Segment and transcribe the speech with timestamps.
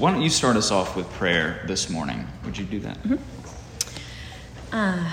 [0.00, 2.26] Why don't you start us off with prayer this morning?
[2.46, 2.96] Would you do that?
[4.72, 5.04] Uh,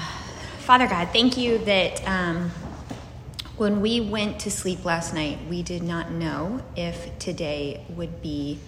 [0.59, 2.51] Father God, thank you that um,
[3.58, 8.59] when we went to sleep last night, we did not know if today would be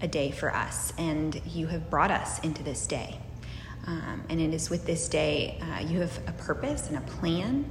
[0.00, 3.18] a day for us, and you have brought us into this day.
[3.86, 7.70] Um, and it is with this day, uh, you have a purpose and a plan,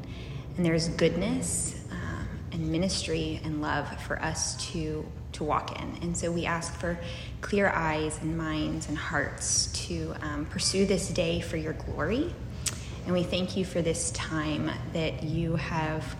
[0.57, 5.03] and there's goodness um, and ministry and love for us to
[5.35, 5.97] to walk in.
[6.01, 6.99] And so we ask for
[7.41, 12.33] clear eyes and minds and hearts to um, pursue this day for your glory.
[13.05, 16.15] And we thank you for this time that you have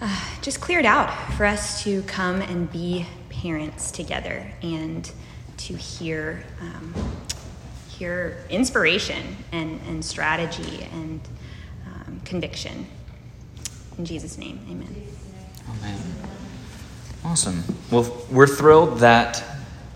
[0.00, 5.10] uh, just cleared out for us to come and be parents together and
[5.56, 6.44] to hear.
[6.60, 6.94] Um,
[8.00, 11.20] hear inspiration and, and strategy and
[11.86, 12.86] um, conviction.
[13.98, 15.06] In Jesus' name, amen.
[15.68, 16.49] Amen.
[17.22, 17.62] Awesome.
[17.90, 19.44] Well, we're thrilled that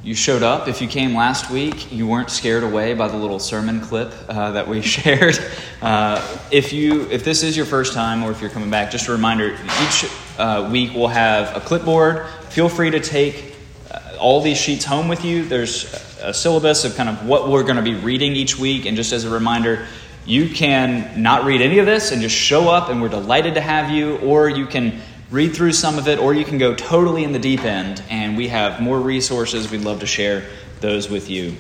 [0.03, 0.69] you showed up.
[0.69, 4.51] If you came last week, you weren't scared away by the little sermon clip uh,
[4.51, 5.39] that we shared.
[5.81, 9.09] Uh, if you, if this is your first time, or if you're coming back, just
[9.09, 10.05] a reminder: each
[10.39, 12.27] uh, week we'll have a clipboard.
[12.51, 13.57] Feel free to take
[13.91, 15.47] uh, all these sheets home with you.
[15.47, 18.99] There's a syllabus of kind of what we're going to be reading each week, and
[18.99, 19.87] just as a reminder,
[20.27, 23.63] you can not read any of this and just show up, and we're delighted to
[23.63, 27.25] have you, or you can read through some of it, or you can go totally
[27.25, 29.71] in the deep end, and we have more resources.
[29.71, 30.45] We'd love to share
[30.81, 31.55] those with you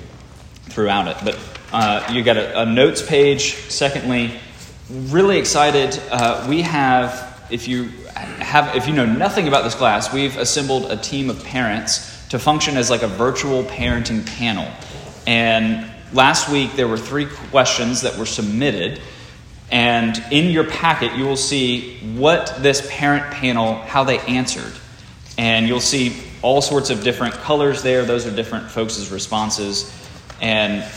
[0.64, 1.16] throughout it.
[1.24, 1.38] But
[1.72, 3.54] uh, you got a, a, notes page.
[3.68, 4.38] Secondly,
[4.90, 6.00] really excited.
[6.10, 10.90] Uh, we have, if you have, if you know nothing about this class, we've assembled
[10.90, 14.70] a team of parents to function as like a virtual parenting panel.
[15.26, 19.00] And last week there were three questions that were submitted
[19.74, 24.72] and in your packet, you will see what this parent panel, how they answered.
[25.36, 28.04] And you'll see all sorts of different colors there.
[28.04, 29.92] Those are different folks' responses.
[30.40, 30.88] And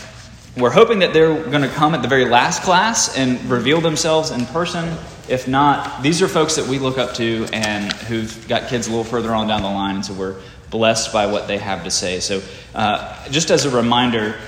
[0.56, 4.30] we're hoping that they're going to come at the very last class and reveal themselves
[4.30, 4.96] in person.
[5.28, 8.90] If not, these are folks that we look up to and who've got kids a
[8.90, 9.96] little further on down the line.
[9.96, 10.36] And so we're
[10.70, 12.20] blessed by what they have to say.
[12.20, 12.42] So,
[12.76, 14.38] uh, just as a reminder,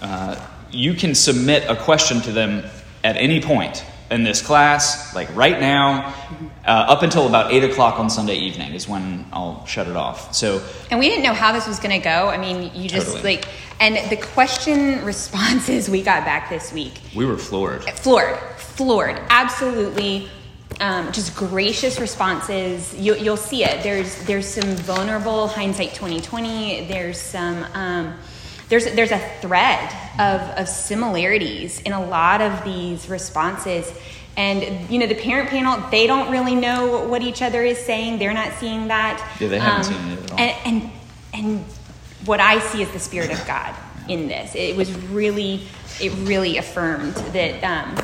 [0.00, 0.36] uh,
[0.70, 2.62] you can submit a question to them
[3.02, 6.14] at any point in this class, like right now,
[6.66, 10.34] uh, up until about eight o'clock on Sunday evening is when I'll shut it off.
[10.34, 12.28] So, and we didn't know how this was going to go.
[12.28, 13.36] I mean, you just totally.
[13.36, 19.20] like, and the question responses we got back this week, we were floored, floored, floored,
[19.30, 20.28] absolutely.
[20.80, 22.94] Um, just gracious responses.
[22.94, 23.82] You, will see it.
[23.82, 26.86] There's there's some vulnerable hindsight 2020.
[26.86, 27.64] There's some.
[27.74, 28.14] Um,
[28.70, 33.92] there's there's a thread of, of similarities in a lot of these responses.
[34.36, 38.18] And you know the parent panel they don't really know what each other is saying.
[38.18, 39.36] They're not seeing that.
[39.38, 40.38] Yeah they haven't um, seen it at all.
[40.38, 40.90] and, and
[41.32, 41.64] and
[42.26, 43.74] what i see is the spirit of god
[44.08, 44.54] in this.
[44.54, 45.62] It was really
[46.00, 47.94] it really affirmed that um,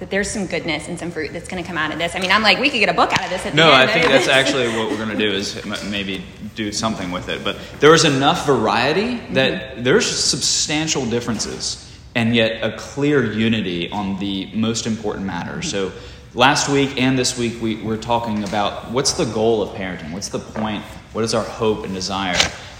[0.00, 2.16] that there's some goodness and some fruit that's going to come out of this.
[2.16, 3.54] I mean, I'm like, we could get a book out of this.
[3.54, 6.24] no, I think that's actually what we're going to do is maybe
[6.54, 7.44] do something with it.
[7.44, 9.82] But there is enough variety that mm-hmm.
[9.82, 15.58] there's substantial differences and yet a clear unity on the most important matter.
[15.58, 15.62] Mm-hmm.
[15.62, 15.92] So
[16.34, 20.12] last week and this week, we, we're talking about what's the goal of parenting?
[20.12, 20.82] What's the point?
[21.12, 22.38] What is our hope and desire?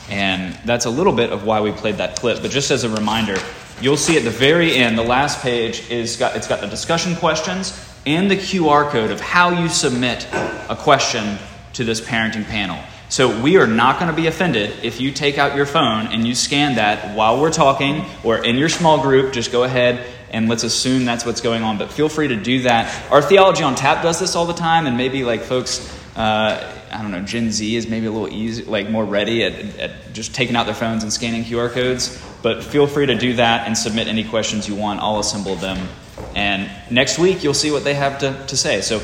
[0.08, 2.40] And that's a little bit of why we played that clip.
[2.42, 3.36] But just as a reminder,
[3.80, 7.16] you'll see at the very end, the last page is got it's got the discussion
[7.16, 11.38] questions and the QR code of how you submit a question
[11.74, 12.82] to this parenting panel.
[13.08, 16.26] So we are not going to be offended if you take out your phone and
[16.26, 19.32] you scan that while we're talking or in your small group.
[19.32, 21.76] Just go ahead and let's assume that's what's going on.
[21.76, 23.10] But feel free to do that.
[23.10, 25.96] Our theology on tap does this all the time, and maybe like folks.
[26.16, 29.78] Uh, I don't know, Gen Z is maybe a little easy, like more ready at,
[29.78, 32.20] at just taking out their phones and scanning QR codes.
[32.42, 35.00] But feel free to do that and submit any questions you want.
[35.00, 35.88] I'll assemble them.
[36.34, 38.80] And next week, you'll see what they have to, to say.
[38.80, 39.00] So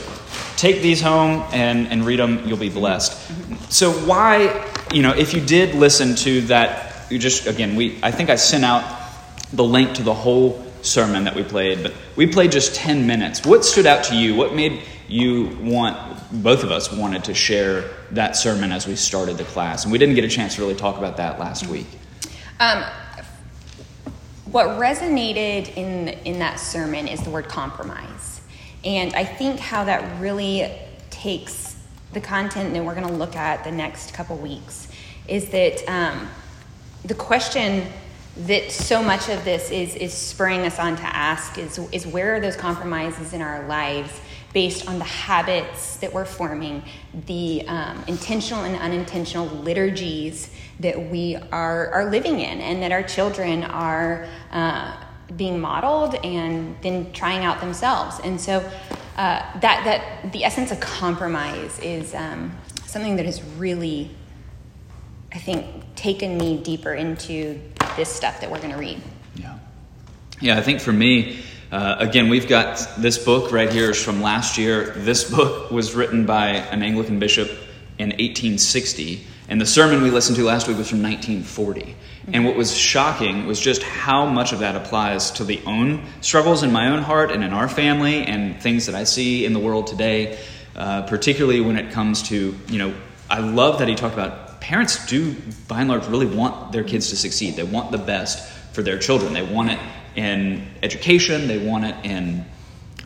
[0.56, 2.46] take these home and, and read them.
[2.46, 3.12] You'll be blessed.
[3.72, 8.10] So, why, you know, if you did listen to that, you just, again, we, I
[8.10, 8.84] think I sent out
[9.52, 13.44] the link to the whole sermon that we played, but we played just 10 minutes.
[13.44, 14.34] What stood out to you?
[14.34, 19.38] What made you want both of us wanted to share that sermon as we started
[19.38, 19.84] the class.
[19.84, 21.86] And we didn't get a chance to really talk about that last week.
[22.58, 22.84] Um,
[24.50, 28.40] what resonated in, in that sermon is the word compromise.
[28.84, 30.70] And I think how that really
[31.10, 31.76] takes
[32.12, 34.88] the content that we're going to look at the next couple weeks
[35.28, 36.28] is that um,
[37.04, 37.86] the question
[38.36, 42.34] that so much of this is, is spurring us on to ask is, is where
[42.36, 44.20] are those compromises in our lives
[44.56, 46.82] based on the habits that we're forming,
[47.26, 50.48] the um, intentional and unintentional liturgies
[50.80, 54.96] that we are, are living in, and that our children are uh,
[55.36, 58.18] being modeled and then trying out themselves.
[58.24, 58.60] And so,
[59.18, 62.50] uh, that, that the essence of compromise is um,
[62.86, 64.08] something that has really,
[65.34, 65.66] I think,
[65.96, 67.60] taken me deeper into
[67.98, 69.02] this stuff that we're going to read.
[69.34, 69.58] Yeah.
[70.40, 74.22] Yeah, I think for me, uh, again, we've got this book right here is from
[74.22, 74.92] last year.
[74.96, 77.48] This book was written by an Anglican bishop
[77.98, 81.96] in 1860, and the sermon we listened to last week was from 1940.
[82.32, 86.62] And what was shocking was just how much of that applies to the own struggles
[86.62, 89.60] in my own heart and in our family and things that I see in the
[89.60, 90.38] world today,
[90.76, 92.94] uh, particularly when it comes to, you know,
[93.28, 95.34] I love that he talked about parents do,
[95.66, 97.56] by and large, really want their kids to succeed.
[97.56, 99.32] They want the best for their children.
[99.32, 99.78] They want it
[100.16, 102.44] in education, they want it in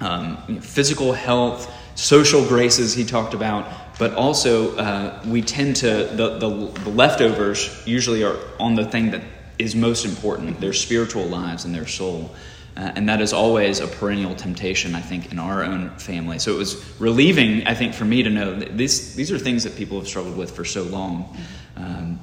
[0.01, 3.71] um, physical health, social graces, he talked about
[4.01, 6.49] but also uh, we tend to the, the,
[6.85, 9.21] the, leftovers usually are on the thing that
[9.59, 12.35] is most important their spiritual lives and their soul.
[12.79, 16.39] Uh, and that is always a perennial temptation i think in our own family.
[16.39, 19.65] So it was relieving i think for me to know that these, these are things
[19.65, 21.37] that people have struggled with for so long.
[21.77, 22.19] Um,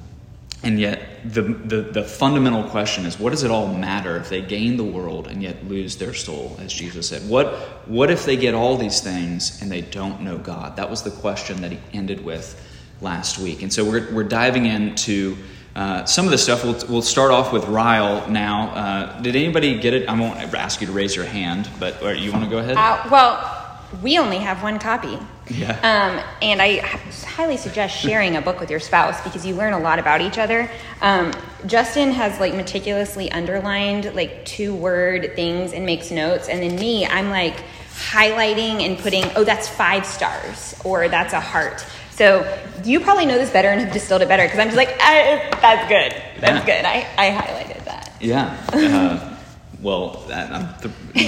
[0.62, 4.40] and yet, the, the, the, fundamental question is what does it all matter if they
[4.40, 7.28] gain the world and yet lose their soul, as Jesus said?
[7.28, 7.54] What,
[7.86, 10.74] what if they get all these things and they don't know God?
[10.76, 12.60] That was the question that he ended with
[13.00, 13.62] last week.
[13.62, 15.36] And so we're, we're diving into
[15.76, 16.64] uh, some of the stuff.
[16.64, 18.70] We'll, we'll start off with Ryle now.
[18.70, 20.08] Uh, did anybody get it?
[20.08, 22.76] I won't ask you to raise your hand, but you want to go ahead?
[22.76, 23.57] Uh, well,
[24.02, 25.18] we only have one copy.
[25.48, 25.72] Yeah.
[25.72, 29.78] Um, and I highly suggest sharing a book with your spouse because you learn a
[29.78, 30.70] lot about each other.
[31.00, 31.32] Um,
[31.66, 37.06] Justin has like meticulously underlined like two word things and makes notes, and then me,
[37.06, 37.56] I'm like
[37.98, 41.84] highlighting and putting, oh, that's five stars or that's a heart.
[42.10, 44.96] So you probably know this better and have distilled it better because I'm just like,
[45.00, 46.40] ah, that's good.
[46.40, 46.76] That's yeah.
[46.76, 46.84] good.
[46.84, 48.12] I, I highlighted that.
[48.20, 48.56] Yeah.
[48.72, 49.37] Uh,
[49.80, 50.10] well,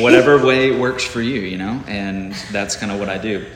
[0.01, 3.47] whatever way works for you, you know, and that's kind of what I do.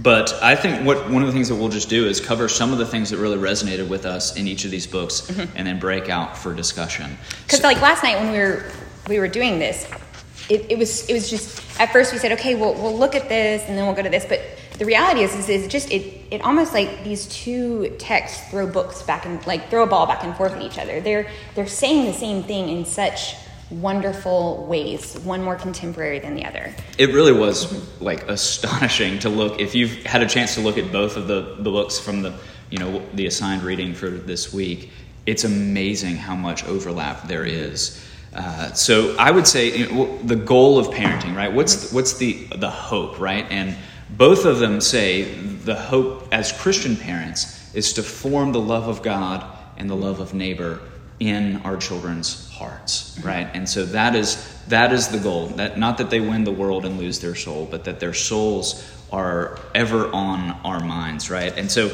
[0.00, 2.72] But I think what one of the things that we'll just do is cover some
[2.72, 5.56] of the things that really resonated with us in each of these books, mm-hmm.
[5.56, 7.18] and then break out for discussion.
[7.44, 8.70] Because so, like last night when we were
[9.08, 9.90] we were doing this,
[10.48, 13.28] it, it, was it was just at first we said okay we'll we'll look at
[13.28, 14.40] this and then we'll go to this, but
[14.78, 19.02] the reality is is, is just it it almost like these two texts throw books
[19.02, 21.00] back and like throw a ball back and forth at each other.
[21.00, 23.34] They're they're saying the same thing in such
[23.70, 26.74] wonderful ways, one more contemporary than the other.
[26.96, 29.60] It really was like astonishing to look.
[29.60, 32.34] If you've had a chance to look at both of the, the books from the
[32.70, 34.90] you know the assigned reading for this week,
[35.26, 38.04] it's amazing how much overlap there is.
[38.34, 41.52] Uh, so I would say you know, the goal of parenting, right?
[41.52, 43.46] What's what's the the hope, right?
[43.50, 43.76] And
[44.10, 49.02] both of them say the hope as Christian parents is to form the love of
[49.02, 49.44] God
[49.76, 50.80] and the love of neighbor
[51.20, 54.36] in our children's hearts right and so that is
[54.68, 57.66] that is the goal that not that they win the world and lose their soul
[57.70, 61.90] but that their souls are ever on our minds right and so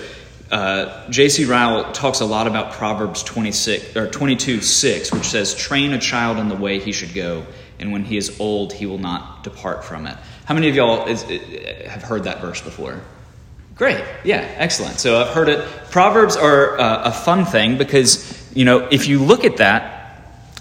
[0.50, 1.47] uh, J.C.
[1.47, 6.38] Ryle talks a lot about Proverbs 26 or 22 6, which says, "Train a child
[6.38, 7.47] in the way he should go,
[7.81, 11.06] and when he is old, he will not depart from it." How many of y'all
[11.09, 13.00] is, have heard that verse before?
[13.75, 15.00] Great, yeah, excellent.
[15.00, 15.67] So I've heard it.
[15.91, 20.01] Proverbs are uh, a fun thing because you know, if you look at that,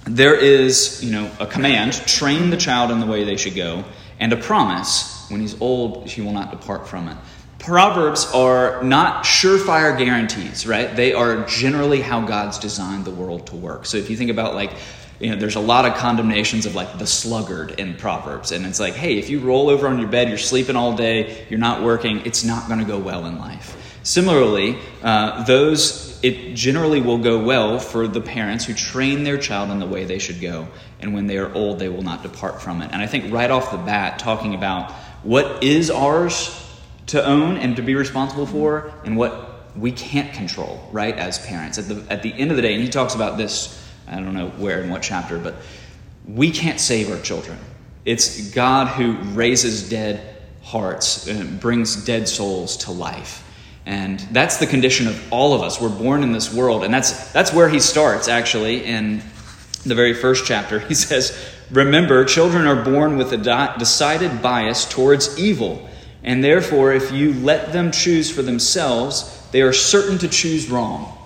[0.05, 3.85] there is, you know, a command, train the child in the way they should go,
[4.19, 7.17] and a promise, when he's old, he will not depart from it.
[7.59, 10.93] Proverbs are not surefire guarantees, right?
[10.93, 13.85] They are generally how God's designed the world to work.
[13.85, 14.73] So if you think about like,
[15.21, 18.51] you know, there's a lot of condemnations of like the sluggard in Proverbs.
[18.51, 21.45] And it's like, hey, if you roll over on your bed, you're sleeping all day,
[21.49, 23.77] you're not working, it's not going to go well in life.
[24.03, 29.69] Similarly, uh, those it generally will go well for the parents who train their child
[29.69, 30.69] in the way they should go,
[31.01, 32.89] and when they are old, they will not depart from it.
[32.93, 34.91] And I think right off the bat, talking about
[35.23, 36.59] what is ours
[37.07, 41.77] to own and to be responsible for, and what we can't control, right, as parents.
[41.77, 44.33] At the, at the end of the day, and he talks about this, I don't
[44.33, 45.55] know where and what chapter, but
[46.25, 47.57] we can't save our children.
[48.05, 53.43] It's God who raises dead hearts and brings dead souls to life.
[53.85, 55.81] And that's the condition of all of us.
[55.81, 56.83] We're born in this world.
[56.83, 59.21] And that's, that's where he starts, actually, in
[59.85, 60.79] the very first chapter.
[60.79, 61.37] He says,
[61.69, 65.89] Remember, children are born with a decided bias towards evil.
[66.23, 71.17] And therefore, if you let them choose for themselves, they are certain to choose wrong.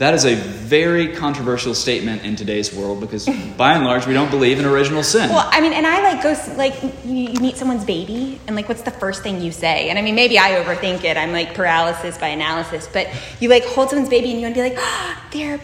[0.00, 3.26] That is a very controversial statement in today's world because,
[3.58, 5.28] by and large, we don't believe in original sin.
[5.28, 8.66] Well, I mean, and I like go like you, you meet someone's baby, and like,
[8.66, 9.90] what's the first thing you say?
[9.90, 11.18] And I mean, maybe I overthink it.
[11.18, 13.08] I'm like paralysis by analysis, but
[13.40, 15.60] you like hold someone's baby, and you want to be like, oh, they're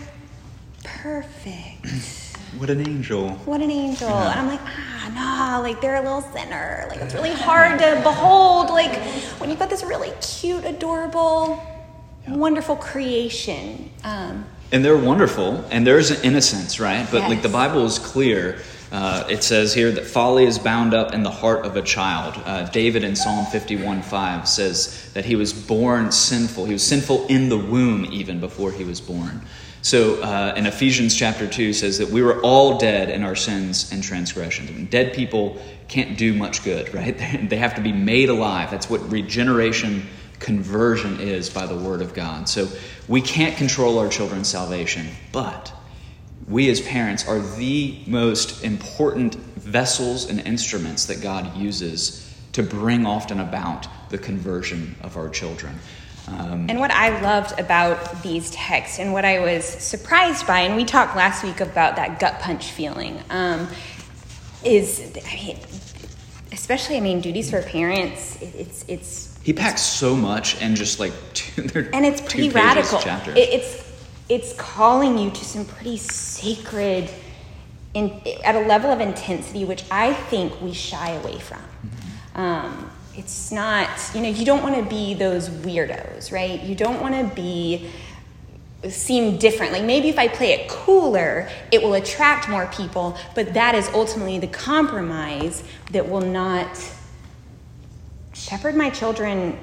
[0.85, 1.87] perfect.
[2.59, 3.31] what an angel.
[3.47, 4.11] What an angel.
[4.11, 6.85] And I'm like, ah, no, like they're a little sinner.
[6.91, 8.69] Like it's really hard to behold.
[8.69, 8.99] Like
[9.41, 11.59] when you've got this really cute, adorable,
[12.29, 13.91] wonderful creation.
[14.05, 17.07] Um, And they're wonderful, and there's an innocence, right?
[17.11, 18.59] But like the Bible is clear.
[18.93, 22.41] Uh, it says here that folly is bound up in the heart of a child.
[22.45, 26.67] Uh, David in Psalm 51 5 says that he was born sinful.
[26.67, 29.43] He was sinful in the womb even before he was born.
[29.83, 33.93] So uh, in Ephesians chapter 2 says that we were all dead in our sins
[33.93, 34.69] and transgressions.
[34.71, 37.17] I mean, dead people can't do much good, right?
[37.49, 38.71] They have to be made alive.
[38.71, 40.07] That's what regeneration
[40.39, 42.49] conversion is by the Word of God.
[42.49, 42.69] So
[43.09, 45.73] we can't control our children's salvation, but
[46.49, 53.07] we as parents are the most important vessels and instruments that God uses to bring
[53.07, 55.75] often about the conversion of our children.
[56.29, 60.77] Um, And what I loved about these texts and what I was surprised by, and
[60.77, 63.69] we talked last week about that gut punch feeling, um,
[64.65, 65.59] is, I mean,
[66.53, 71.13] especially, I mean, duties for parents, it's, it's, he packs so much and just like
[71.33, 71.63] two,
[71.93, 72.99] and it's pretty radical.
[72.99, 77.09] It, it's, it's calling you to some pretty sacred,
[77.95, 81.63] in, at a level of intensity, which I think we shy away from.
[82.35, 86.61] Um, it's not, you know, you don't want to be those weirdos, right?
[86.61, 87.89] You don't want to be
[88.89, 89.73] seem different.
[89.73, 93.89] Like maybe if I play it cooler, it will attract more people, but that is
[93.95, 95.63] ultimately the compromise
[95.93, 96.77] that will not
[98.37, 99.59] shepherd my children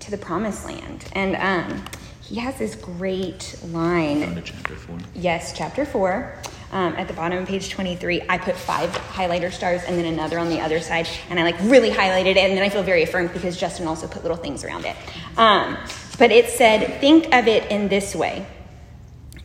[0.00, 1.04] to the promised land.
[1.12, 1.84] And um,
[2.22, 4.42] he has this great line.
[4.44, 4.98] Chapter four.
[5.14, 6.34] Yes, chapter four.
[6.72, 10.38] Um, at the bottom of page 23, I put five highlighter stars and then another
[10.38, 13.04] on the other side, and I like really highlighted it, and then I feel very
[13.04, 14.96] affirmed because Justin also put little things around it.
[15.38, 15.78] Um,
[16.18, 18.46] but it said, Think of it in this way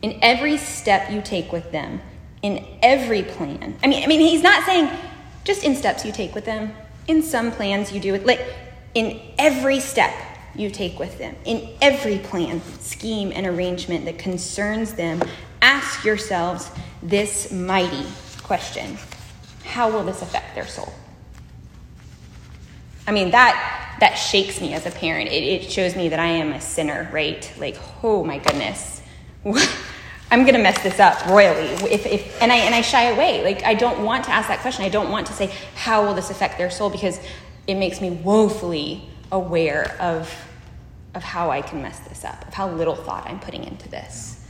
[0.02, 2.00] in every step you take with them,
[2.42, 3.76] in every plan.
[3.82, 4.90] I mean, I mean, he's not saying
[5.44, 6.74] just in steps you take with them,
[7.12, 8.44] in some plans you do it, like
[8.94, 10.12] in every step
[10.54, 15.22] you take with them, in every plan, scheme, and arrangement that concerns them,
[15.60, 16.70] ask yourselves
[17.02, 18.06] this mighty
[18.42, 18.98] question
[19.64, 20.92] How will this affect their soul?
[23.06, 25.28] I mean, that that shakes me as a parent.
[25.28, 27.52] It, it shows me that I am a sinner, right?
[27.58, 29.00] Like, oh my goodness.
[30.32, 31.66] I'm gonna mess this up royally.
[31.92, 33.44] If, if and I and I shy away.
[33.44, 34.82] Like I don't want to ask that question.
[34.82, 37.20] I don't want to say how will this affect their soul because
[37.66, 40.34] it makes me woefully aware of
[41.14, 44.42] of how I can mess this up, of how little thought I'm putting into this.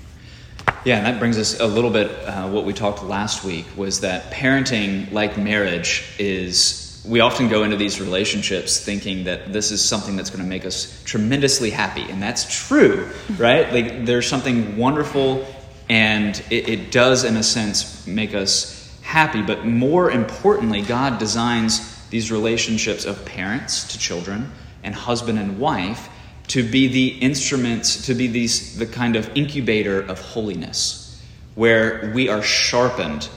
[0.85, 2.11] Yeah, and that brings us a little bit.
[2.25, 7.65] Uh, what we talked last week was that parenting, like marriage, is we often go
[7.65, 12.03] into these relationships thinking that this is something that's going to make us tremendously happy,
[12.03, 13.73] and that's true, right?
[13.73, 15.45] Like there's something wonderful,
[15.93, 19.43] and it, it does, in a sense, make us happy.
[19.43, 24.51] But more importantly, God designs these relationships of parents to children
[24.83, 26.09] and husband and wife
[26.49, 31.23] to be the instruments, to be these the kind of incubator of holiness,
[31.57, 33.29] where we are sharpened.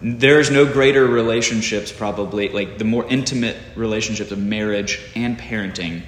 [0.00, 6.00] There's no greater relationships, probably like the more intimate relationships of marriage and parenting.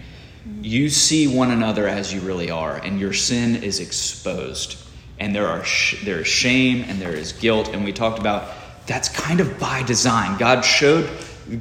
[0.62, 4.78] You see one another as you really are, and your sin is exposed,
[5.20, 8.52] and there are sh- there is shame and there is guilt, and we talked about
[8.86, 10.36] that's kind of by design.
[10.38, 11.08] God showed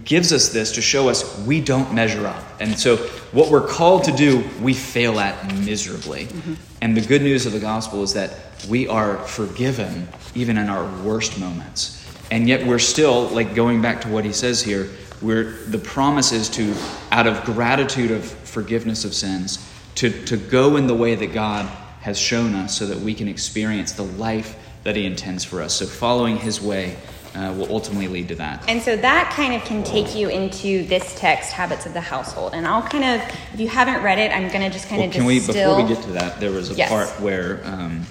[0.04, 2.44] gives us this to show us we don't measure up.
[2.60, 2.98] And so,
[3.32, 6.26] what we're called to do, we fail at miserably.
[6.26, 6.54] Mm-hmm.
[6.82, 8.36] And the good news of the gospel is that
[8.70, 11.96] we are forgiven even in our worst moments.
[12.32, 14.90] And yet, we're still, like going back to what he says here,
[15.22, 16.74] we're, the promise is to,
[17.12, 21.70] out of gratitude of forgiveness of sins, to, to go in the way that God
[22.02, 25.76] has shown us so that we can experience the life that he intends for us.
[25.76, 26.98] So, following his way
[27.36, 28.64] uh, will ultimately lead to that.
[28.68, 32.54] And so that kind of can take you into this text, habits of the household.
[32.54, 33.22] And I'll kind of,
[33.54, 35.76] if you haven't read it, I'm going to just kind Well, of can we before
[35.82, 36.40] we get to that?
[36.40, 36.90] There was a Yes.
[36.90, 38.06] part where, um,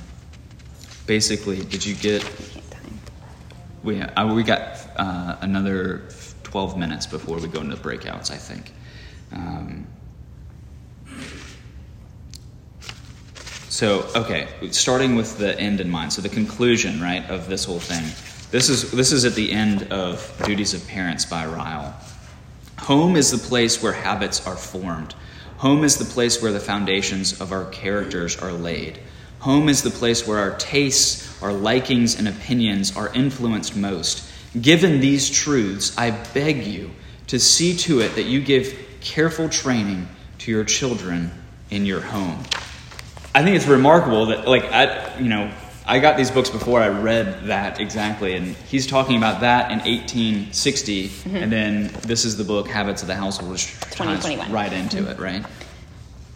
[1.06, 2.24] basically, did you get?
[3.82, 6.02] We uh, we got uh, another
[6.42, 8.30] twelve minutes before we go into the breakouts.
[8.30, 8.72] I think.
[9.32, 9.86] Um,
[13.68, 16.12] so okay, starting with the end in mind.
[16.12, 18.04] So the conclusion, right, of this whole thing.
[18.50, 21.94] This is this is at the end of Duties of Parents by Ryle.
[22.80, 25.14] Home is the place where habits are formed.
[25.58, 29.00] Home is the place where the foundations of our characters are laid.
[29.40, 34.28] Home is the place where our tastes, our likings, and opinions are influenced most.
[34.60, 36.90] Given these truths, I beg you
[37.26, 40.08] to see to it that you give careful training
[40.38, 41.30] to your children
[41.70, 42.42] in your home.
[43.34, 45.50] I think it's remarkable that, like, I, you know,
[45.86, 49.78] I got these books before I read that exactly, and he's talking about that in
[49.78, 51.36] 1860, mm-hmm.
[51.36, 55.10] and then this is the book Habits of the Household, which ties right into mm-hmm.
[55.10, 55.44] it, right?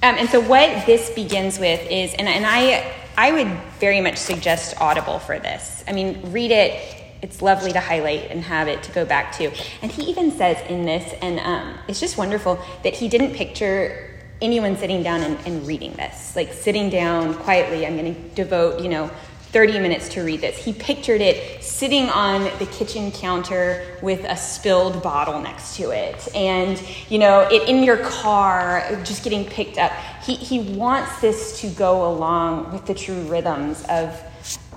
[0.02, 4.16] Um, and so what this begins with is, and, and I, I would very much
[4.16, 5.84] suggest Audible for this.
[5.86, 6.98] I mean, read it.
[7.20, 9.52] It's lovely to highlight and have it to go back to.
[9.80, 14.11] And he even says in this, and um, it's just wonderful that he didn't picture
[14.42, 17.86] anyone sitting down and, and reading this, like sitting down quietly.
[17.86, 19.10] I'm going to devote, you know,
[19.52, 20.56] 30 minutes to read this.
[20.56, 26.26] He pictured it sitting on the kitchen counter with a spilled bottle next to it.
[26.34, 29.92] And, you know, it in your car, just getting picked up.
[30.24, 34.18] He, he wants this to go along with the true rhythms of,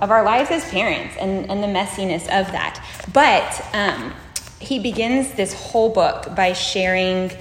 [0.02, 2.86] of our lives as parents and, and the messiness of that.
[3.14, 4.14] But um,
[4.60, 7.32] he begins this whole book by sharing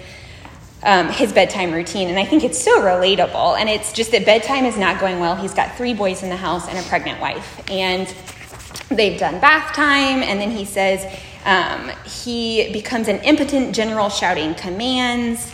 [0.84, 2.08] um, his bedtime routine.
[2.08, 3.58] And I think it's so relatable.
[3.58, 5.34] And it's just that bedtime is not going well.
[5.34, 7.62] He's got three boys in the house and a pregnant wife.
[7.70, 8.12] And
[8.90, 10.22] they've done bath time.
[10.22, 11.04] And then he says
[11.44, 15.52] um, he becomes an impotent general shouting commands.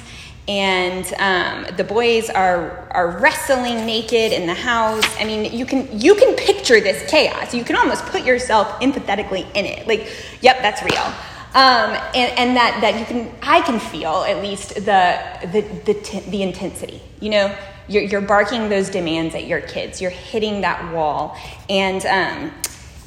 [0.49, 5.05] And um, the boys are are wrestling naked in the house.
[5.21, 7.55] I mean, you can you can picture this chaos.
[7.55, 9.87] You can almost put yourself empathetically in it.
[9.87, 10.11] Like,
[10.41, 11.15] yep, that's real.
[11.53, 15.21] Um, and, and that, that you can, I can feel at least the,
[15.53, 17.03] the, the, t- the intensity.
[17.19, 17.57] You know,
[17.89, 21.37] you're, you're barking those demands at your kids, you're hitting that wall,
[21.69, 22.53] and, um,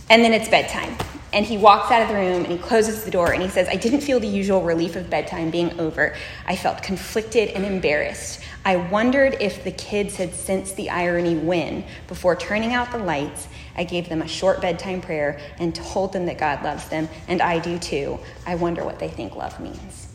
[0.10, 0.98] and then it's bedtime.
[1.32, 3.68] And he walks out of the room and he closes the door and he says,
[3.68, 6.16] I didn't feel the usual relief of bedtime being over.
[6.46, 8.42] I felt conflicted and embarrassed.
[8.66, 13.48] I wondered if the kids had sensed the irony when, before turning out the lights,
[13.76, 17.42] I gave them a short bedtime prayer and told them that God loves them, and
[17.42, 18.20] I do too.
[18.46, 20.08] I wonder what they think love means.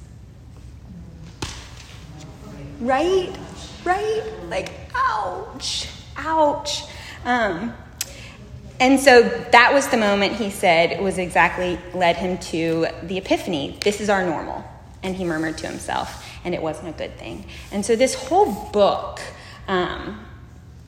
[2.81, 3.37] Right?
[3.85, 4.23] Right?
[4.49, 6.85] Like, ouch, ouch.
[7.25, 7.75] Um,
[8.81, 13.77] and so that was the moment he said was exactly led him to the epiphany.
[13.83, 14.64] This is our normal.
[15.03, 17.44] And he murmured to himself, and it wasn't a good thing.
[17.71, 19.21] And so this whole book
[19.68, 20.25] um,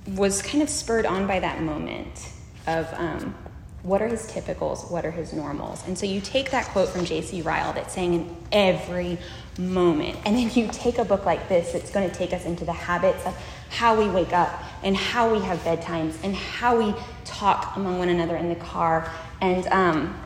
[0.07, 2.29] was kind of spurred on by that moment
[2.67, 3.35] of um,
[3.83, 5.87] what are his typicals, what are his normals.
[5.87, 7.43] And so you take that quote from J.C.
[7.43, 9.19] Ryle that's saying in every
[9.59, 12.65] moment, and then you take a book like this that's going to take us into
[12.65, 13.37] the habits of
[13.71, 16.95] how we wake up and how we have bedtimes and how we
[17.25, 19.11] talk among one another in the car.
[19.41, 20.21] And, um,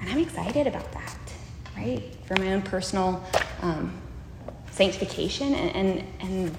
[0.00, 1.18] and I'm excited about that,
[1.76, 2.02] right?
[2.24, 3.22] For my own personal
[3.60, 3.92] um,
[4.70, 6.56] sanctification and, and, and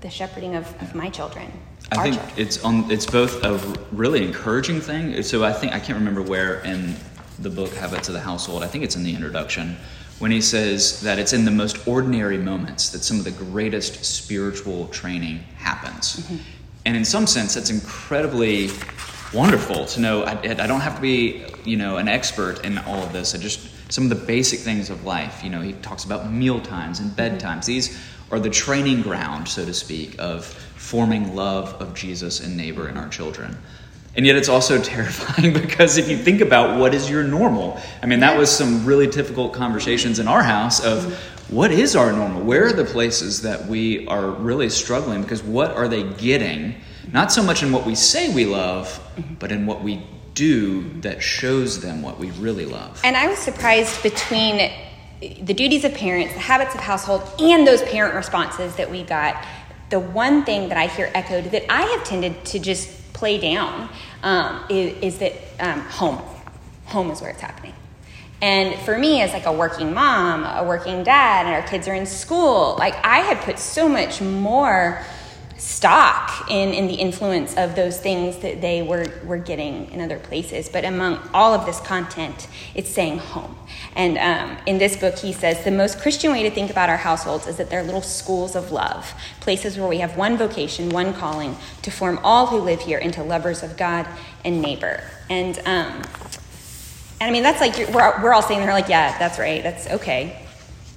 [0.00, 1.52] the shepherding of, of my children.
[1.92, 2.90] I think it's on.
[2.90, 3.58] It's both a
[3.92, 5.22] really encouraging thing.
[5.22, 6.96] So I think I can't remember where in
[7.38, 8.62] the book Habits of the Household.
[8.62, 9.76] I think it's in the introduction
[10.18, 14.04] when he says that it's in the most ordinary moments that some of the greatest
[14.04, 16.16] spiritual training happens.
[16.16, 16.36] Mm-hmm.
[16.86, 18.70] And in some sense, that's incredibly
[19.34, 20.22] wonderful to know.
[20.22, 23.34] I, I, don't have to be, you know, an expert in all of this.
[23.34, 25.42] I just some of the basic things of life.
[25.44, 27.40] You know, he talks about meal times and bedtimes.
[27.40, 27.66] Mm-hmm.
[27.66, 27.98] These
[28.30, 32.96] are the training ground, so to speak, of forming love of Jesus and neighbor in
[32.96, 33.56] our children.
[34.16, 38.06] And yet it's also terrifying because if you think about what is your normal, I
[38.06, 41.14] mean, that was some really difficult conversations in our house of
[41.48, 42.42] what is our normal?
[42.42, 45.22] Where are the places that we are really struggling?
[45.22, 46.74] Because what are they getting?
[47.12, 49.00] Not so much in what we say we love,
[49.38, 50.04] but in what we
[50.36, 53.00] do that shows them what we really love.
[53.02, 54.70] And I was surprised between
[55.20, 59.44] the duties of parents, the habits of household, and those parent responses that we got
[59.88, 63.88] the one thing that I hear echoed that I have tended to just play down
[64.22, 66.22] um, is, is, that um, home.
[66.86, 67.72] Home is where it's happening.
[68.42, 71.94] And for me, as like a working mom, a working dad, and our kids are
[71.94, 75.02] in school, like I had put so much more
[75.58, 80.18] stock in, in the influence of those things that they were, were getting in other
[80.18, 80.68] places.
[80.68, 83.56] But among all of this content, it's saying home.
[83.94, 86.98] And um, in this book, he says the most Christian way to think about our
[86.98, 91.14] households is that they're little schools of love, places where we have one vocation, one
[91.14, 94.06] calling to form all who live here into lovers of God
[94.44, 95.02] and neighbor.
[95.30, 96.02] And, um,
[97.18, 99.88] and I mean, that's like, we're, we're all saying, they're like, yeah, that's right, that's
[99.88, 100.42] okay.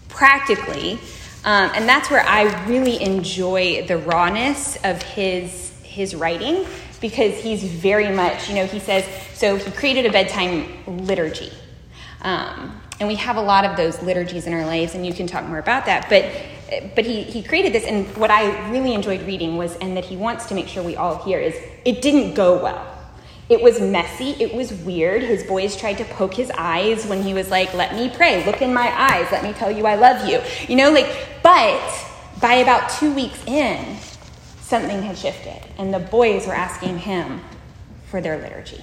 [0.09, 0.99] Practically,
[1.45, 6.65] um, and that's where I really enjoy the rawness of his, his writing
[7.02, 10.67] because he's very much, you know, he says, so he created a bedtime
[11.06, 11.52] liturgy.
[12.21, 15.28] Um, and we have a lot of those liturgies in our lives, and you can
[15.28, 16.10] talk more about that.
[16.10, 16.25] But
[16.95, 20.15] but he, he created this, and what I really enjoyed reading was, and that he
[20.15, 22.98] wants to make sure we all hear, is it didn't go well.
[23.49, 24.31] It was messy.
[24.39, 25.23] It was weird.
[25.23, 28.45] His boys tried to poke his eyes when he was like, Let me pray.
[28.45, 29.27] Look in my eyes.
[29.31, 30.39] Let me tell you I love you.
[30.67, 31.81] You know, like, but
[32.39, 33.97] by about two weeks in,
[34.62, 37.41] something had shifted, and the boys were asking him
[38.09, 38.81] for their liturgy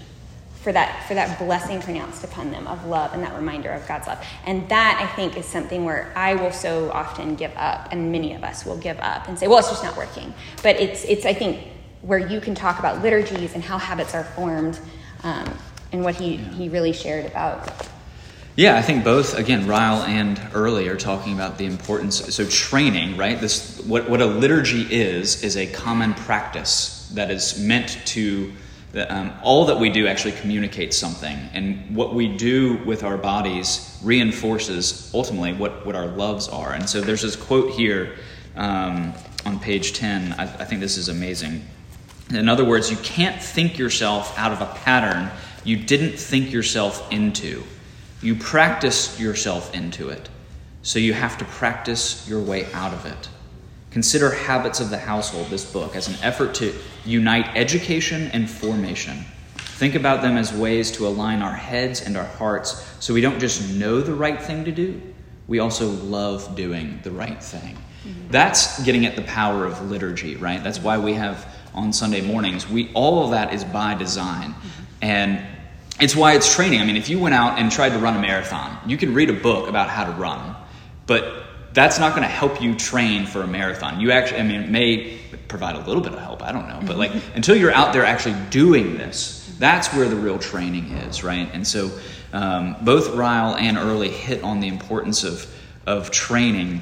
[0.66, 4.08] for that for that blessing pronounced upon them of love and that reminder of God's
[4.08, 4.18] love.
[4.46, 8.34] And that I think is something where I will so often give up, and many
[8.34, 11.24] of us will give up and say, "Well, it's just not working." But it's it's
[11.24, 11.68] I think
[12.06, 14.78] where you can talk about liturgies and how habits are formed,
[15.24, 15.58] um,
[15.92, 16.50] and what he yeah.
[16.52, 17.88] he really shared about.
[18.54, 22.34] Yeah, I think both again, Ryle and Earley are talking about the importance.
[22.34, 23.40] So training, right?
[23.40, 28.52] This what what a liturgy is is a common practice that is meant to
[29.08, 33.98] um, all that we do actually communicates something, and what we do with our bodies
[34.02, 36.72] reinforces ultimately what, what our loves are.
[36.72, 38.16] And so there's this quote here
[38.54, 39.12] um,
[39.44, 40.32] on page 10.
[40.34, 41.66] I, I think this is amazing.
[42.30, 45.30] In other words, you can't think yourself out of a pattern
[45.66, 47.64] you didn't think yourself into.
[48.22, 50.28] You practiced yourself into it.
[50.82, 53.28] So you have to practice your way out of it.
[53.90, 56.72] Consider Habits of the Household, this book, as an effort to
[57.04, 59.24] unite education and formation.
[59.56, 63.40] Think about them as ways to align our heads and our hearts so we don't
[63.40, 65.02] just know the right thing to do,
[65.48, 67.76] we also love doing the right thing.
[67.76, 68.30] Mm-hmm.
[68.30, 70.62] That's getting at the power of liturgy, right?
[70.62, 72.68] That's why we have on Sunday mornings.
[72.68, 74.50] We all of that is by design.
[74.50, 74.82] Mm-hmm.
[75.02, 75.46] And
[76.00, 76.80] it's why it's training.
[76.80, 79.30] I mean, if you went out and tried to run a marathon, you can read
[79.30, 80.56] a book about how to run,
[81.06, 84.00] but that's not going to help you train for a marathon.
[84.00, 86.42] You actually, I mean, it may provide a little bit of help.
[86.42, 87.36] I don't know, but like mm-hmm.
[87.36, 91.48] until you're out there actually doing this, that's where the real training is, right?
[91.52, 91.90] And so
[92.32, 95.52] um, both Ryle and Earley hit on the importance of
[95.86, 96.80] of training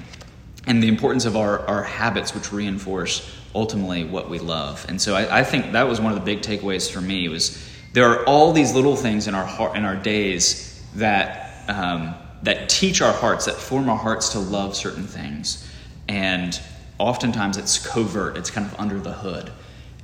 [0.66, 4.84] and the importance of our, our habits, which reinforce ultimately what we love.
[4.88, 7.62] And so I, I think that was one of the big takeaways for me was
[7.92, 12.68] there are all these little things in our heart in our days that um, that
[12.68, 15.68] teach our hearts, that form our hearts to love certain things.
[16.08, 16.58] And
[16.98, 19.50] oftentimes it's covert, it's kind of under the hood.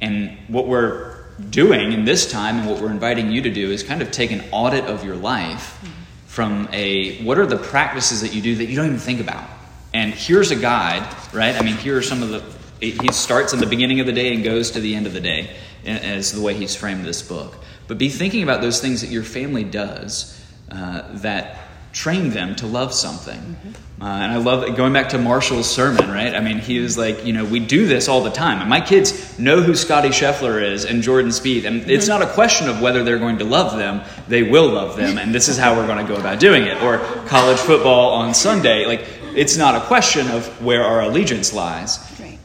[0.01, 3.83] And what we're doing in this time and what we're inviting you to do is
[3.83, 5.79] kind of take an audit of your life
[6.27, 9.49] from a what are the practices that you do that you don't even think about.
[9.93, 11.55] And here's a guide, right?
[11.55, 12.43] I mean, here are some of the
[12.81, 15.21] he starts in the beginning of the day and goes to the end of the
[15.21, 15.51] day
[15.85, 17.55] as the way he's framed this book.
[17.89, 21.59] But be thinking about those things that your family does uh, that
[21.93, 23.39] train them to love something.
[23.39, 24.03] Mm-hmm.
[24.03, 26.35] Uh, and I love going back to Marshall's sermon, right?
[26.35, 28.61] I mean, he was like, you know, we do this all the time.
[28.61, 31.67] And my kids know who Scottie Scheffler is and Jordan Spieth.
[31.67, 31.91] And mm-hmm.
[31.91, 35.19] it's not a question of whether they're going to love them, they will love them.
[35.19, 36.83] And this is how we're going to go about doing it.
[36.83, 38.87] Or college football on Sunday.
[38.87, 39.05] Like,
[39.37, 41.99] it's not a question of where our allegiance lies.
[42.21, 42.39] Right.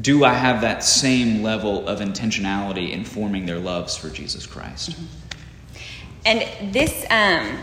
[0.00, 4.90] Do I have that same level of intentionality in forming their loves for Jesus Christ?
[4.90, 5.04] Mm-hmm.
[6.26, 7.58] And this, um,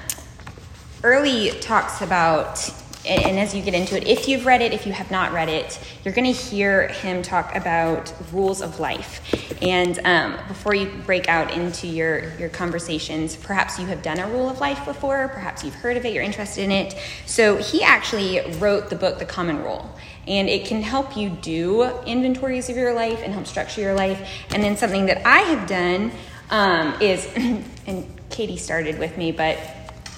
[1.03, 2.57] Earley talks about,
[3.05, 5.49] and as you get into it, if you've read it, if you have not read
[5.49, 9.21] it, you're going to hear him talk about rules of life.
[9.61, 14.27] And um, before you break out into your, your conversations, perhaps you have done a
[14.29, 16.95] rule of life before, perhaps you've heard of it, you're interested in it.
[17.25, 19.93] So he actually wrote the book, The Common Rule.
[20.25, 24.45] And it can help you do inventories of your life and help structure your life.
[24.51, 26.11] And then something that I have done
[26.49, 27.27] um, is,
[27.85, 29.59] and Katie started with me, but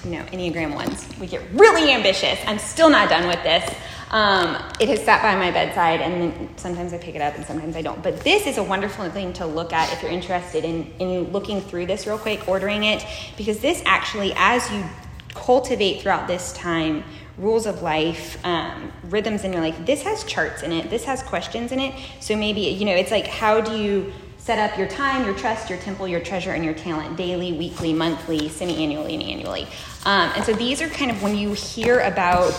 [0.06, 1.06] you know, Enneagram ones.
[1.20, 2.38] We get really ambitious.
[2.46, 3.74] I'm still not done with this.
[4.12, 7.74] Um, it has sat by my bedside, and sometimes I pick it up and sometimes
[7.74, 8.00] I don't.
[8.04, 11.60] But this is a wonderful thing to look at if you're interested in, in looking
[11.60, 13.04] through this real quick, ordering it,
[13.36, 14.84] because this actually, as you
[15.30, 17.02] cultivate throughout this time,
[17.36, 21.22] rules of life, um, rhythms in your life, this has charts in it, this has
[21.24, 21.92] questions in it.
[22.20, 24.12] So maybe, you know, it's like, how do you
[24.46, 27.92] set up your time, your trust, your temple, your treasure, and your talent daily, weekly,
[27.92, 29.64] monthly, semi annually, and annually.
[30.04, 32.54] Um, and so these are kind of when you hear about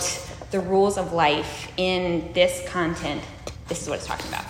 [0.50, 3.22] the rules of life in this content,
[3.68, 4.44] this is what it's talking about.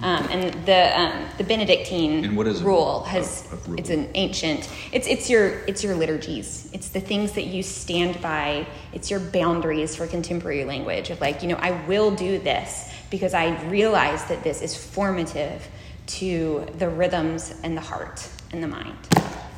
[0.00, 3.78] Um, and the um, the Benedictine and what is rule has a, a rule?
[3.80, 8.22] it's an ancient it's it's your it's your liturgies it's the things that you stand
[8.22, 12.94] by it's your boundaries for contemporary language of like you know I will do this
[13.10, 15.66] because I realize that this is formative
[16.08, 18.96] to the rhythms and the heart and the mind.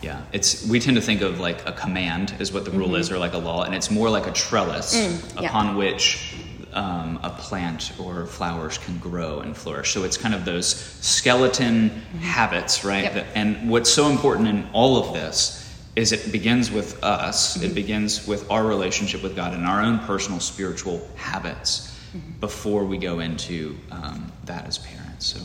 [0.03, 2.97] Yeah, it's we tend to think of like a command is what the rule mm-hmm.
[2.97, 5.49] is, or like a law, and it's more like a trellis mm, yeah.
[5.49, 6.37] upon which
[6.73, 9.93] um, a plant or flowers can grow and flourish.
[9.93, 12.19] So it's kind of those skeleton mm-hmm.
[12.19, 13.05] habits, right?
[13.05, 13.15] Yep.
[13.15, 15.59] That, and what's so important in all of this
[15.97, 17.57] is it begins with us.
[17.57, 17.67] Mm-hmm.
[17.67, 21.89] It begins with our relationship with God and our own personal spiritual habits.
[22.41, 25.27] before we go into um, that as parents.
[25.27, 25.41] So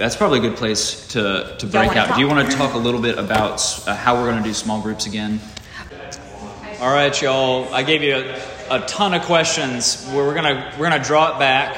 [0.00, 2.14] that's probably a good place to, to break out.
[2.14, 4.54] Do you want to talk a little bit about uh, how we're going to do
[4.54, 5.40] small groups again?
[6.80, 7.72] All right, y'all.
[7.74, 10.10] I gave you a, a ton of questions.
[10.14, 11.76] We're gonna we're gonna draw it back,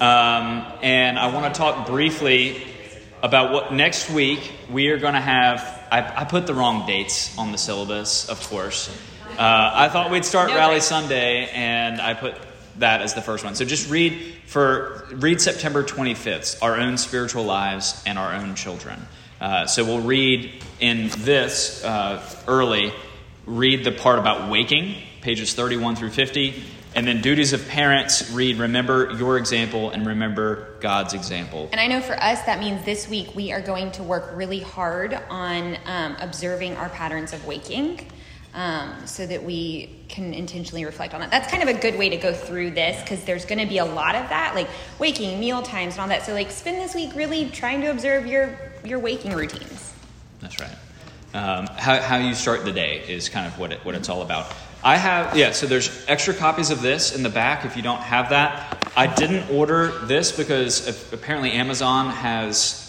[0.00, 2.66] um, and I want to talk briefly
[3.22, 5.60] about what next week we are going to have.
[5.92, 8.88] I, I, put the wrong dates on the syllabus, of course.
[9.38, 12.34] Uh, I thought we'd start no Rally Sunday, and I put
[12.78, 13.54] that as the first one.
[13.54, 19.06] So just read for read September 25th, our own spiritual lives and our own children.
[19.40, 22.92] Uh, so we'll read in this uh, Earley
[23.46, 26.62] read the part about waking, pages 31 through 50.
[26.94, 31.70] And then duties of parents read remember your example and remember God's example.
[31.72, 34.60] And I know for us that means this week we are going to work really
[34.60, 38.06] hard on um, observing our patterns of waking.
[38.54, 41.30] Um, so that we can intentionally reflect on that.
[41.30, 43.78] That's kind of a good way to go through this because there's going to be
[43.78, 46.22] a lot of that, like waking, meal times, and all that.
[46.26, 49.94] So, like, spend this week really trying to observe your your waking routines.
[50.40, 50.76] That's right
[51.34, 54.22] um, how, how you start the day is kind of what, it, what it's all
[54.22, 54.52] about.
[54.84, 58.00] I have, yeah, so there's extra copies of this in the back if you don't
[58.00, 58.90] have that.
[58.96, 62.81] I didn't order this because apparently Amazon has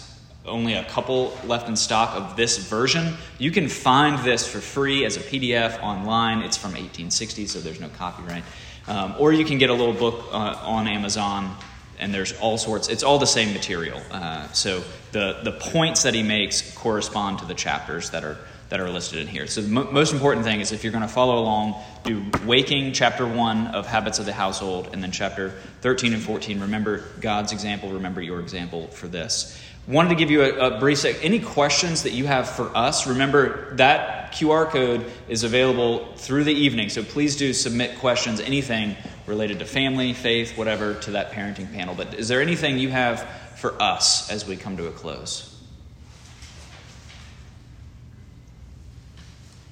[0.46, 3.14] only a couple left in stock of this version.
[3.38, 6.40] You can find this for free as a PDF online.
[6.40, 8.44] It's from 1860, so there's no copyright.
[8.86, 11.56] Um, or you can get a little book uh, on Amazon
[11.98, 16.14] and there's all sorts it's all the same material uh, so the, the points that
[16.14, 18.38] he makes correspond to the chapters that are
[18.70, 21.02] that are listed in here so the mo- most important thing is if you're going
[21.02, 25.50] to follow along do waking chapter 1 of habits of the household and then chapter
[25.82, 30.42] 13 and 14 remember god's example remember your example for this wanted to give you
[30.42, 35.04] a, a brief sec any questions that you have for us remember that qr code
[35.28, 40.56] is available through the evening so please do submit questions anything related to family, faith,
[40.56, 41.94] whatever, to that parenting panel.
[41.94, 45.50] But is there anything you have for us as we come to a close?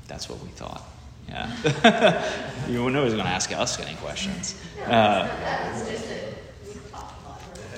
[0.09, 0.83] That's what we thought.
[1.29, 1.48] Yeah.
[2.68, 4.61] you know who's going to ask us any questions.
[4.87, 5.29] Uh,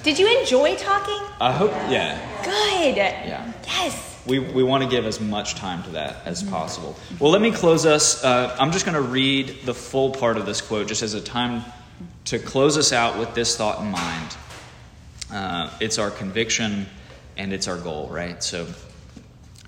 [0.04, 1.20] Did you enjoy talking?
[1.40, 2.16] I hope, yeah.
[2.44, 2.96] Good.
[2.96, 3.52] Yeah.
[3.66, 6.96] Yes we, we want to give as much time to that as possible.
[7.18, 8.24] Well, let me close us.
[8.24, 11.20] Uh, I'm just going to read the full part of this quote just as a
[11.20, 11.62] time
[12.26, 14.36] to close us out with this thought in mind.
[15.30, 16.86] Uh, it's our conviction
[17.36, 18.42] and it's our goal, right?
[18.42, 18.66] So,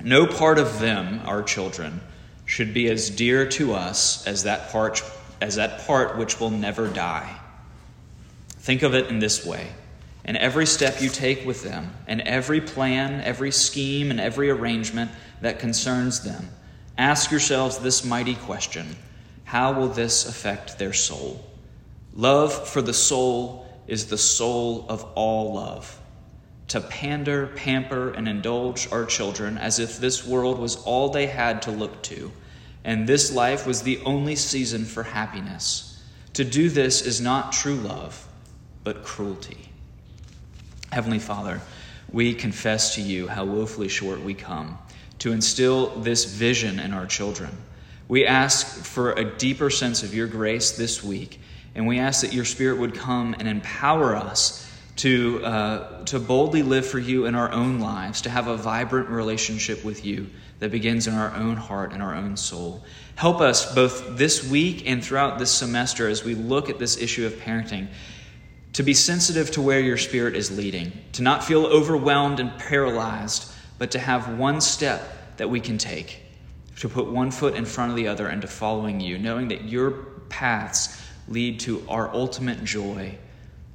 [0.02, 2.00] no part of them, our children,
[2.44, 5.02] should be as dear to us as that part,
[5.40, 7.38] as that part which will never die.
[8.60, 9.68] Think of it in this way
[10.26, 15.10] and every step you take with them, and every plan, every scheme, and every arrangement
[15.40, 16.50] that concerns them.
[16.98, 18.96] Ask yourselves this mighty question
[19.44, 21.48] How will this affect their soul?
[22.12, 26.00] Love for the soul is the soul of all love.
[26.68, 31.62] To pander, pamper, and indulge our children as if this world was all they had
[31.62, 32.32] to look to,
[32.82, 36.02] and this life was the only season for happiness.
[36.32, 38.26] To do this is not true love,
[38.82, 39.65] but cruelty.
[40.96, 41.60] Heavenly Father,
[42.10, 44.78] we confess to you how woefully short we come
[45.18, 47.54] to instill this vision in our children.
[48.08, 51.38] We ask for a deeper sense of your grace this week,
[51.74, 56.62] and we ask that your Spirit would come and empower us to, uh, to boldly
[56.62, 60.30] live for you in our own lives, to have a vibrant relationship with you
[60.60, 62.82] that begins in our own heart and our own soul.
[63.16, 67.26] Help us both this week and throughout this semester as we look at this issue
[67.26, 67.88] of parenting
[68.76, 73.50] to be sensitive to where your spirit is leading, to not feel overwhelmed and paralyzed,
[73.78, 76.20] but to have one step that we can take,
[76.78, 79.64] to put one foot in front of the other and to following you, knowing that
[79.64, 79.92] your
[80.28, 83.16] paths lead to our ultimate joy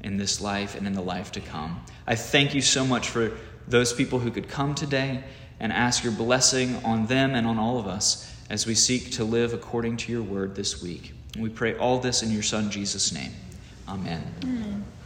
[0.03, 1.83] in this life and in the life to come.
[2.05, 3.31] I thank you so much for
[3.67, 5.23] those people who could come today
[5.59, 9.23] and ask your blessing on them and on all of us as we seek to
[9.23, 11.13] live according to your word this week.
[11.39, 13.31] we pray all this in your Son, Jesus' name.
[13.91, 14.35] Amen.
[14.43, 14.91] Amen.